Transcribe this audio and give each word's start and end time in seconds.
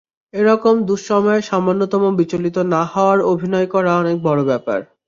এরকম 0.33 0.75
দুঃসময়ে 0.83 1.41
সামান্যতম 1.41 2.03
বিচলিত 2.15 2.57
না 2.73 2.81
হওয়ার 2.85 3.19
অভিনয় 3.31 3.67
করা 3.67 3.91
অনেক 3.97 4.17
বড় 4.23 4.41
ব্যাপার। 4.43 4.79